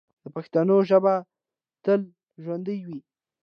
د 0.23 0.25
پښتنو 0.35 0.75
ژبه 0.89 1.15
به 1.23 1.25
تل 1.83 2.01
ژوندی 2.43 2.79
وي. 2.87 2.99